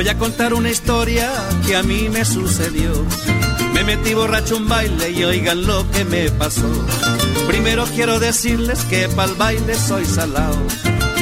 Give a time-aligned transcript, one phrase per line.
[0.00, 1.30] Voy a contar una historia
[1.66, 2.90] que a mí me sucedió.
[3.74, 6.70] Me metí borracho un baile y oigan lo que me pasó.
[7.46, 10.56] Primero quiero decirles que pa'l baile soy salado.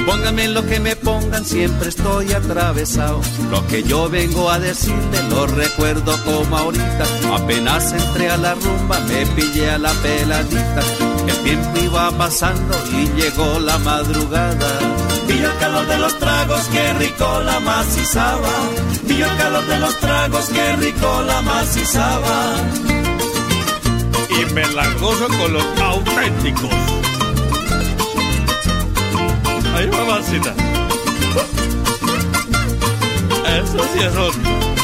[0.06, 3.20] Pónganme lo que me pongan, siempre estoy atravesado.
[3.50, 7.04] Lo que yo vengo a decirle lo recuerdo como ahorita.
[7.34, 10.82] Apenas entré a la rumba, me pillé a la peladita.
[11.26, 15.07] El tiempo iba pasando y llegó la madrugada.
[15.28, 18.48] Vi el calor de los tragos, qué rico la macizaba.
[19.04, 22.56] Vi el calor de los tragos, qué rico la macizaba.
[24.30, 26.74] Y me la gozo con los auténticos.
[29.76, 30.54] Ay, mamacita.
[33.58, 34.77] Eso sí es otro.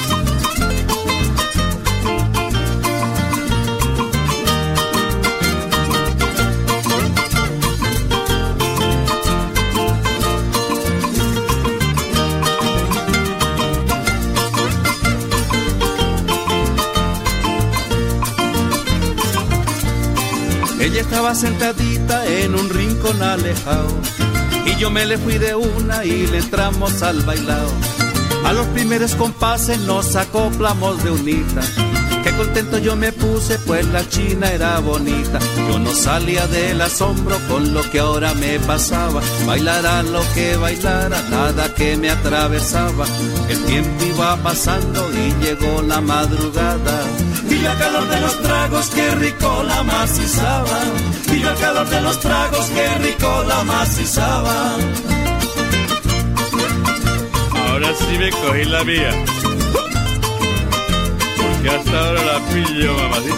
[20.95, 23.89] Ella estaba sentadita en un rincón alejado
[24.65, 27.69] y yo me le fui de una y le entramos al bailado.
[28.45, 31.63] A los primeros compases nos acoplamos de unita.
[32.37, 35.39] Contento yo me puse, pues la china era bonita.
[35.69, 39.21] Yo no salía del asombro con lo que ahora me pasaba.
[39.47, 43.07] Bailara lo que bailara, nada que me atravesaba.
[43.49, 47.01] El tiempo iba pasando y llegó la madrugada.
[47.45, 50.81] Vi el calor de los tragos, qué rico la macizaba.
[51.31, 54.77] Vi el calor de los tragos, qué rico la macizaba.
[57.69, 59.11] Ahora sí me cogí la mía.
[61.65, 63.35] Porque hasta ahora la pillo, mamacita.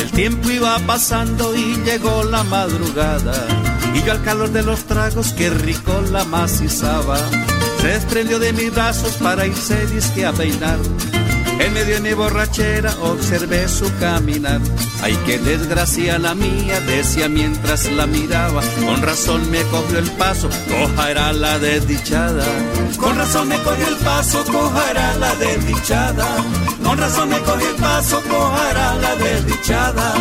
[0.00, 3.69] El tiempo iba pasando y llegó la madrugada.
[3.94, 7.18] Y yo al calor de los tragos, qué rico la macizaba.
[7.80, 10.78] Se desprendió de mis brazos para irse disque a peinar.
[11.60, 14.60] En medio de mi borrachera observé su caminar.
[15.02, 18.62] Ay, qué desgracia la mía, decía mientras la miraba.
[18.86, 22.46] Con razón me cogió el paso, coja era la desdichada.
[22.98, 26.26] Con razón me cogió el paso, coja era la desdichada.
[26.82, 30.14] Con razón me cogió el paso, coja era la desdichada.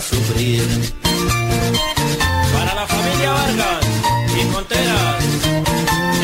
[0.01, 0.63] sufrir.
[2.53, 3.85] Para la familia Vargas
[4.39, 5.23] y Monteras,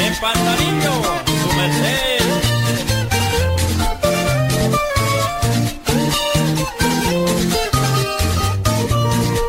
[0.05, 0.93] en Pantanillo,
[1.41, 2.25] su merced.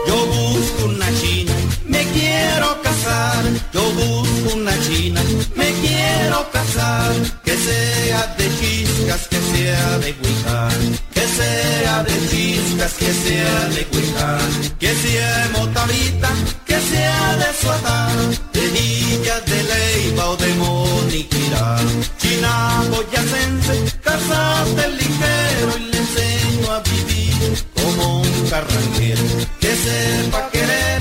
[0.07, 1.55] Yo busco una china,
[1.87, 3.45] me quiero casar.
[3.73, 5.23] Yo busco una china,
[5.57, 7.13] me quiero casar.
[7.45, 11.08] Que sea de chiscas, que sea de huijar
[11.39, 14.41] sea de chiscas, que sea de cuijar,
[14.79, 16.31] que sea de motavita,
[16.67, 18.09] que sea de suata,
[18.55, 21.77] de Villa de Leiva o de Moniquira.
[22.21, 22.55] China
[22.91, 23.75] boyacense,
[24.07, 29.25] casate ligero y le enseño a vivir como un carranquero.
[29.63, 30.98] Que sepa querer,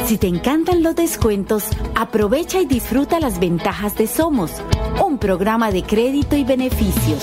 [0.05, 1.63] Si te encantan los descuentos,
[1.95, 4.51] aprovecha y disfruta las ventajas de Somos,
[5.03, 7.21] un programa de crédito y beneficios.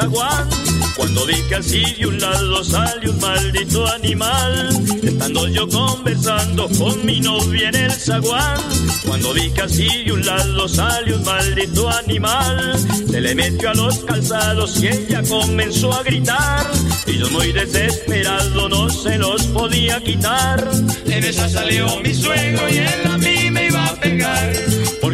[0.00, 0.48] zaguán.
[0.96, 4.68] Cuando vi que así de un lado sale un maldito animal.
[5.02, 8.60] Estando yo conversando con mi novia en el zaguán.
[9.06, 12.78] Cuando vi que así de un lado salió un maldito animal,
[13.10, 16.66] se le metió a los calzados y ella comenzó a gritar.
[17.06, 20.68] Y yo muy desesperado no se los podía quitar.
[21.06, 23.17] En esa salió mi suegro y él a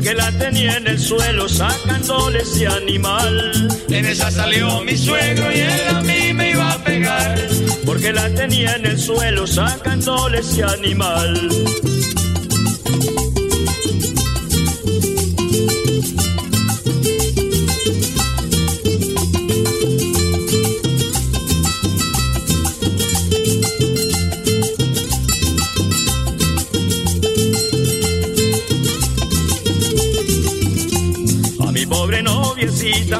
[0.04, 3.68] Porque la tenía en el suelo sacándole ese animal.
[3.88, 7.38] En esa salió mi suegro y él a mí me iba a pegar.
[7.86, 11.48] Porque la tenía en el suelo sacándole ese animal.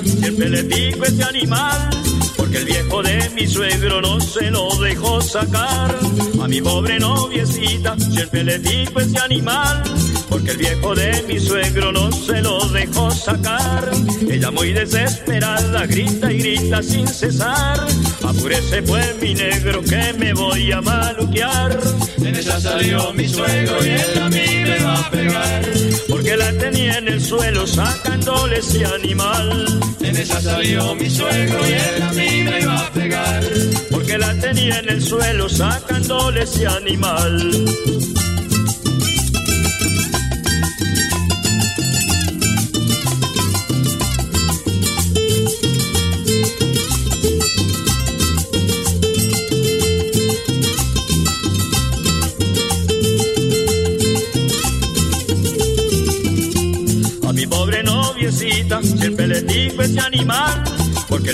[0.05, 1.91] Siempre le digo ese animal,
[2.37, 5.95] porque el viejo de mi suegro no se lo dejó sacar.
[6.43, 9.83] A mi pobre noviecita siempre le digo ese animal,
[10.29, 13.91] porque el viejo de mi suegro no se lo dejó sacar.
[14.29, 17.81] Ella muy desesperada grita y grita sin cesar.
[18.27, 21.79] Apúrese pues mi negro que me voy a maluquear.
[22.19, 25.65] En esa salió mi suegro y él a mí me va a pegar.
[26.09, 29.81] Porque la tenía en el suelo sacándole ese animal.
[30.01, 33.45] En esa salió mi suegro y él a mí me iba a pegar.
[33.91, 37.67] Porque la tenía en el suelo sacándole ese animal.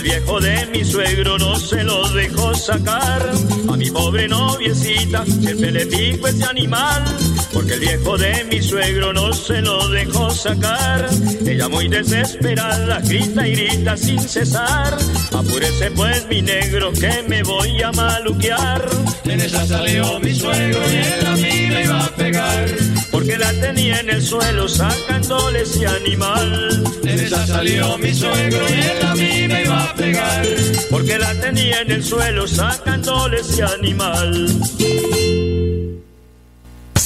[0.01, 3.31] El viejo de mi suegro no se lo dejó sacar.
[3.71, 7.05] A mi pobre noviecita siempre le digo ese animal,
[7.53, 11.07] porque el viejo de mi suegro no se lo dejó sacar.
[11.47, 14.97] Ella muy desesperada grita y grita sin cesar.
[15.33, 18.89] Apúrese pues mi negro que me voy a maluquear.
[19.25, 22.90] En esa salió mi suegro y él a mí me iba a pegar.
[23.31, 26.83] Porque la tenía en el suelo sacándole ese animal.
[27.05, 30.47] En esa salió mi suegro y él a mí me iba a pegar.
[30.91, 34.49] Porque la tenía en el suelo sacándole ese animal.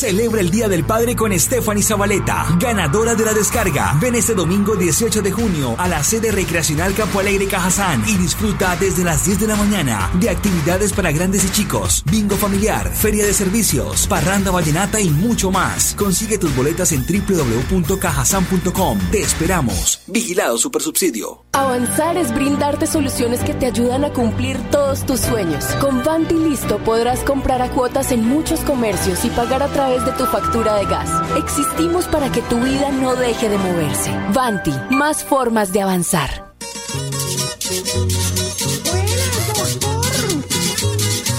[0.04, 3.96] Celebra el Día del Padre con Stephanie Zabaleta, ganadora de la descarga.
[4.02, 8.76] Ven este domingo 18 de junio a la sede recreacional Campo Alegre Cajazán y disfruta
[8.76, 13.24] desde las 10 de la mañana de actividades para grandes y chicos, bingo familiar, feria
[13.24, 15.94] de servicios, parranda vallenata y mucho más.
[15.94, 18.98] Consigue tus boletas en www.cajazán.com.
[19.10, 20.02] Te esperamos.
[20.06, 21.46] Vigilado Supersubsidio.
[21.54, 25.64] Avanzar es brindarte soluciones que te ayudan a cumplir todos tus sueños.
[25.80, 30.10] Con Vanti Listo podrás comprar a cuotas en muchos comercios y pagar a través de
[30.12, 31.08] tu factura de gas.
[31.38, 34.10] Existimos para que tu vida no deje de moverse.
[34.32, 36.52] Vanti, más formas de avanzar.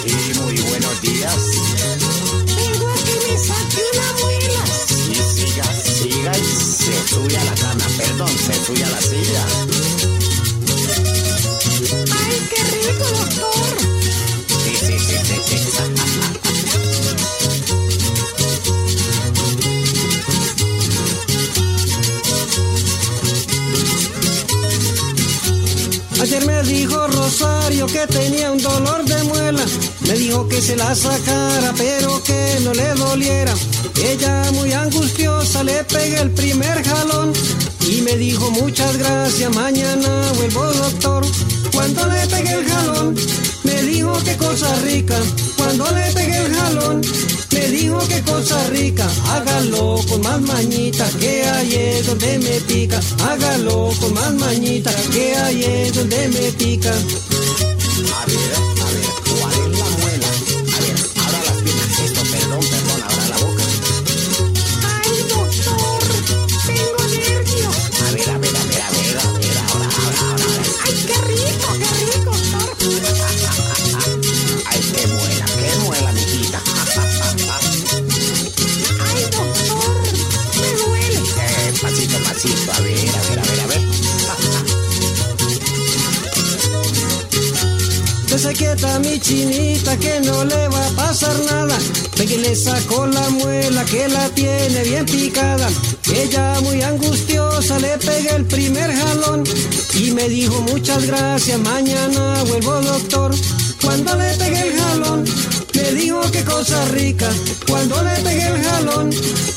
[0.06, 1.36] Sí, muy buenos días.
[2.56, 4.66] Vengo a que me saque una muela.
[4.88, 7.86] Sí, siga, siga y se sube a la cama.
[7.98, 9.75] Perdón, se sube a la silla.
[27.92, 29.64] Que tenía un dolor de muela.
[30.02, 33.54] Me dijo que se la sacara, pero que no le doliera.
[34.04, 37.32] Ella muy angustiosa le pegué el primer jalón
[37.88, 41.26] y me dijo muchas gracias, mañana vuelvo doctor.
[41.72, 43.16] Cuando le pegué el jalón,
[43.64, 45.18] me dijo qué cosa rica.
[45.56, 47.02] Cuando le pegué el jalón,
[47.52, 49.08] me dijo qué cosa rica.
[49.30, 53.00] Hágalo con más mañita, que ahí es donde me pica.
[53.24, 56.94] Hágalo con más mañita, que ahí es donde me pica.
[57.98, 58.55] A
[89.20, 91.78] chinita que no le va a pasar nada.
[92.18, 95.68] Ve le sacó la muela que la tiene bien picada.
[96.14, 99.44] Ella muy angustiosa le pegué el primer jalón
[99.96, 103.34] y me dijo muchas gracias, mañana vuelvo doctor.
[103.82, 105.26] Cuando le pegué el jalón,
[105.76, 107.30] me dijo qué cosa rica.
[107.68, 109.10] Cuando le pegué el jalón,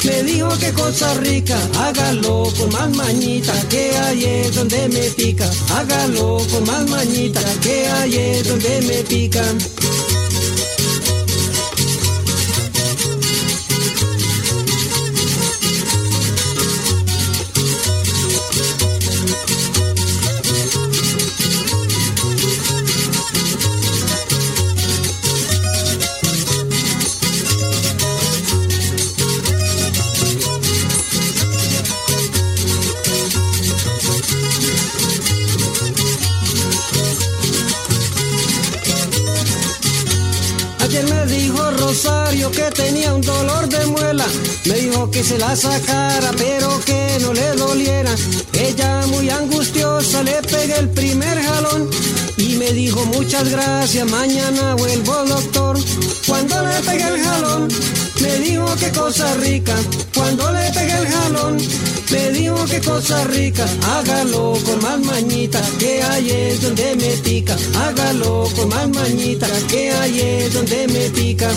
[0.04, 5.48] me dijo que cosa rica, hágalo con más mañita, que ahí es donde me pica,
[5.74, 9.42] hágalo con más mañita, que ahí es donde me pica.
[45.18, 48.14] Que se la sacara, pero que no le doliera.
[48.52, 51.90] Ella muy angustiosa le pegué el primer jalón.
[52.36, 55.76] Y me dijo muchas gracias, mañana vuelvo doctor.
[56.24, 57.68] Cuando le pegué el jalón,
[58.20, 59.74] me dijo qué cosa rica.
[60.14, 61.56] Cuando le pegué el jalón,
[62.12, 63.66] me dijo qué cosa rica.
[63.94, 67.56] Hágalo con más mañita, que ahí es donde me pica.
[67.74, 71.50] Hágalo con más mañita, que ahí es donde me pica.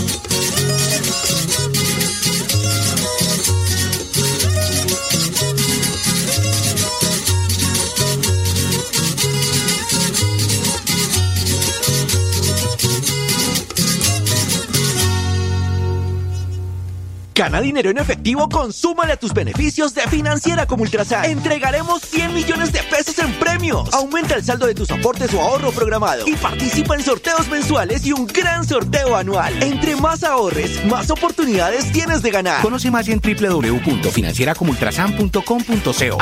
[17.41, 21.25] Gana dinero en efectivo, consúmale a tus beneficios de Financiera como Ultrasan.
[21.25, 23.91] Entregaremos 100 millones de pesos en premios.
[23.95, 28.11] Aumenta el saldo de tus aportes o ahorro programado y participa en sorteos mensuales y
[28.11, 29.55] un gran sorteo anual.
[29.63, 32.61] Entre más ahorres, más oportunidades tienes de ganar.
[32.61, 36.17] Conoce más en www.financieracomultrasan.com.co.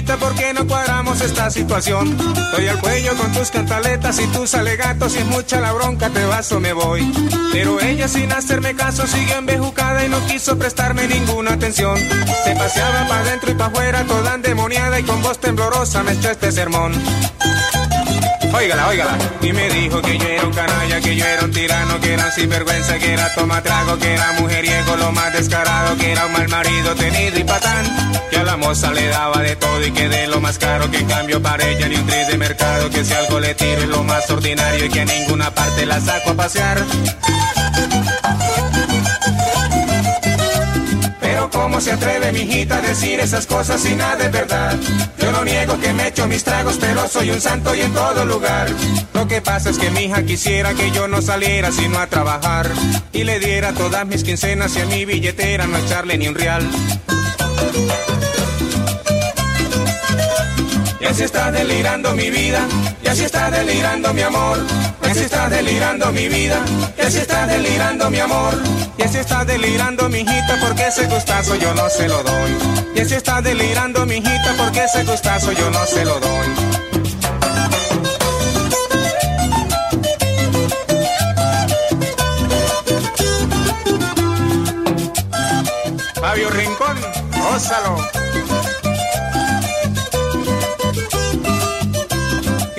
[0.09, 2.17] mijita, ¿por qué no cuadramos esta situación?
[2.37, 6.25] Estoy al cuello con tus cantaletas y tus alegatos, si es mucha la bronca, te
[6.25, 7.13] vas o me voy.
[7.53, 11.99] Pero ella sin hacerme caso siguió embejucada y no quiso prestarme ninguna atención.
[12.45, 16.31] Se paseaba para adentro y para afuera, toda endemoniada y con voz temblorosa me echó
[16.31, 16.93] este sermón.
[18.53, 19.19] Óigala, óigala.
[19.43, 22.27] Y me dijo que yo era un canalla, que yo era un tirano, que era
[22.27, 26.49] un sinvergüenza, que era tomatrago, que era mujeriego, lo más descarado, que era un mal
[26.49, 27.85] marido tenido y patán.
[28.31, 31.05] Que a la moza le daba de todo y que de lo más caro, que
[31.05, 34.03] cambio para ella ni un tris de mercado, que si algo le tiro es lo
[34.03, 36.79] más ordinario y que a ninguna parte la saco a pasear.
[41.59, 44.77] Cómo se atreve mi hijita a decir esas cosas si nada es verdad.
[45.19, 48.25] Yo no niego que me echo mis tragos, pero soy un santo y en todo
[48.25, 48.69] lugar.
[49.13, 52.71] Lo que pasa es que mi hija quisiera que yo no saliera sino a trabajar
[53.13, 56.65] y le diera todas mis quincenas y a mi billetera no echarle ni un real.
[61.09, 62.61] Así está delirando mi vida,
[63.03, 64.59] y así está delirando mi amor,
[65.03, 66.63] y así está delirando mi vida,
[66.97, 68.55] y así está delirando mi amor,
[68.99, 72.57] y así está delirando mi hijita porque ese gustazo yo no se lo doy.
[72.95, 76.47] Y así está delirando mi hijita porque ese gustazo yo no se lo doy.
[86.21, 86.97] Fabio Rincón,
[87.33, 88.28] gózalo.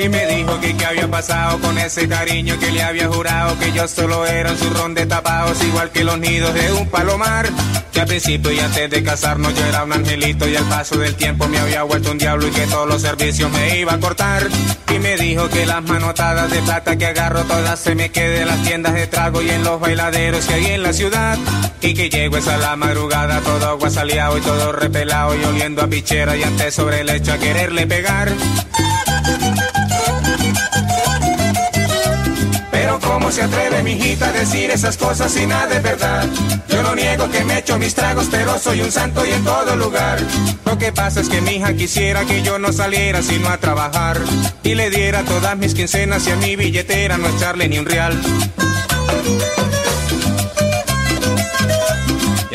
[0.01, 3.73] Y me dijo que qué había pasado con ese cariño que le había jurado que
[3.73, 7.49] yo solo era un zurrón de tapados igual que los nidos de un palomar.
[7.91, 11.15] Que al principio y antes de casarnos yo era un angelito y al paso del
[11.15, 14.47] tiempo me había vuelto un diablo y que todos los servicios me iba a cortar.
[14.89, 18.47] Y me dijo que las manotadas de plata que agarro todas se me queden en
[18.47, 21.37] las tiendas de trago y en los bailaderos que hay en la ciudad.
[21.81, 26.37] Y que llego esa la madrugada todo aguasaleado y todo repelado y oliendo a pichera
[26.37, 28.31] y antes sobre el hecho a quererle pegar.
[33.19, 36.25] Cómo se atreve mi hijita a decir esas cosas si nada es verdad.
[36.69, 39.75] Yo no niego que me echo mis tragos, pero soy un santo y en todo
[39.75, 40.19] lugar.
[40.65, 44.17] Lo que pasa es que mi hija quisiera que yo no saliera sino a trabajar
[44.63, 48.17] y le diera todas mis quincenas y a mi billetera no echarle ni un real.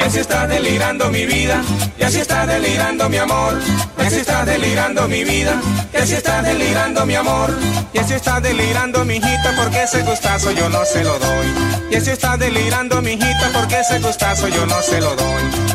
[0.05, 1.63] Así está delirando mi vida,
[1.99, 3.59] y así está delirando mi amor,
[3.99, 5.61] y así está delirando mi vida,
[5.93, 7.57] y así está delirando mi amor,
[7.93, 11.47] y así está delirando mi hijita porque ese gustazo yo no se lo doy,
[11.91, 15.74] y así está delirando mi hijita porque ese gustazo yo no se lo doy.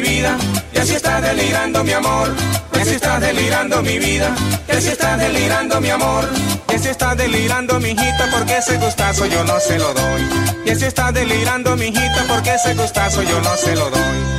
[0.00, 0.36] Vida,
[0.72, 2.34] y así está delirando mi amor,
[2.74, 4.34] y así está delirando mi vida,
[4.68, 6.28] y así está delirando mi amor,
[6.70, 10.22] y así está delirando mi hijita porque ese gustazo yo no se lo doy,
[10.64, 14.35] y así está delirando mi hijita porque ese gustazo yo no se lo doy.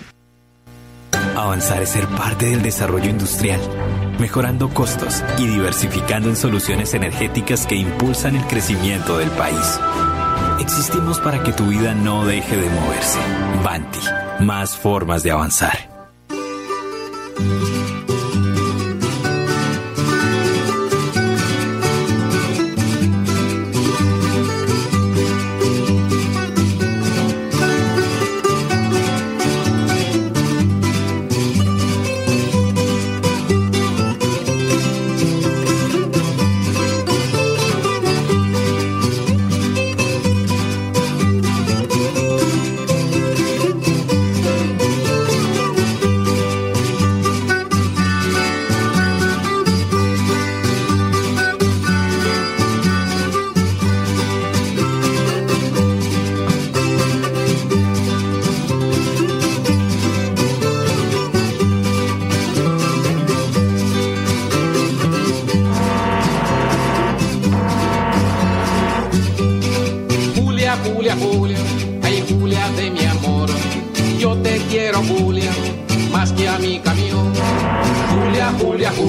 [1.34, 3.60] Avanzar es ser parte del desarrollo industrial,
[4.18, 9.80] mejorando costos y diversificando en soluciones energéticas que impulsan el crecimiento del país.
[10.60, 13.18] Existimos para que tu vida no deje de moverse.
[13.64, 15.96] Banti más formas de avanzar.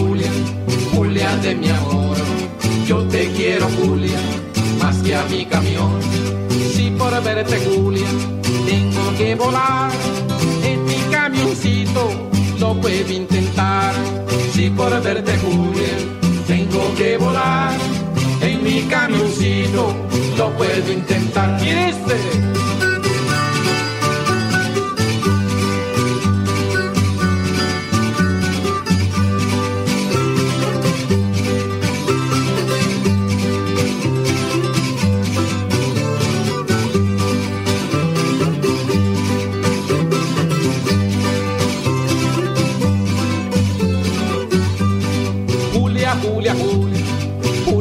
[0.08, 0.32] Julia,
[0.94, 2.18] Julia de mi amor.
[2.88, 4.20] Yo te quiero, Julia,
[4.80, 6.00] más que a mi camión.
[6.74, 8.08] Si por verte, Julia,
[8.66, 9.92] tengo que volar
[10.64, 13.94] en mi camioncito, lo puedo intentar.
[14.54, 15.98] Si por verte, Julia,
[16.48, 17.78] tengo que volar
[18.42, 19.94] en mi camioncito,
[20.38, 21.60] lo puedo intentar.
[21.60, 22.16] ¿Quién este?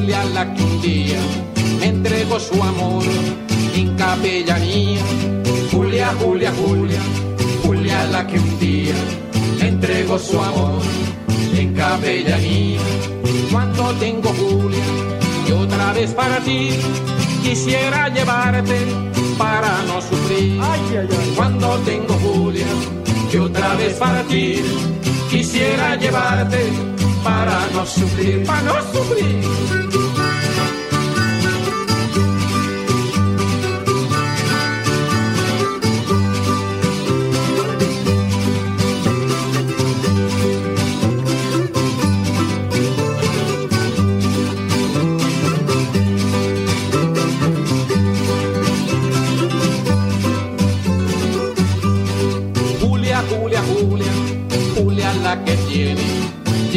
[0.06, 1.18] humilde a la que un día
[1.80, 3.04] me entregó su amor
[3.74, 5.00] en capellanía.
[5.72, 7.00] Julia, Julia, Julia,
[7.62, 8.94] Julia la que un día
[9.60, 10.82] me entregó su amor
[11.54, 12.80] en capellanía.
[13.50, 14.84] Cuando tengo Julia
[15.48, 16.70] y otra vez para ti,
[17.42, 18.78] quisiera llevarte
[19.38, 20.60] para no sufrir.
[21.36, 22.66] Cuando tengo Julia
[23.32, 24.60] y otra vez para ti,
[25.30, 26.95] quisiera llevarte
[27.26, 30.25] para não sofrer, para não sofrer.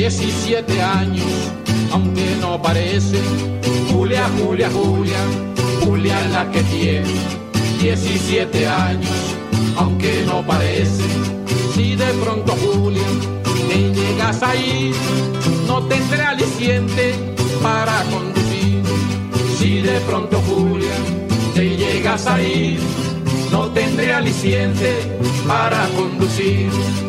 [0.10, 1.28] 17 años,
[1.92, 3.20] aunque no parece.
[3.92, 5.20] Julia, Julia, Julia,
[5.86, 7.14] Julia la que tiene
[7.80, 9.36] 17 años,
[9.78, 11.04] aunque no parece.
[11.76, 13.04] Si de pronto Julia
[13.70, 14.92] te llegas ahí,
[15.68, 17.14] no tendrá aliciente
[17.62, 18.82] para conducir.
[19.60, 20.96] Si de pronto Julia
[21.54, 22.80] te llegas ahí,
[23.52, 24.92] no tendré aliciente
[25.46, 27.09] para conducir.